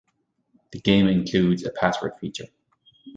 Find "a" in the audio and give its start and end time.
1.63-1.69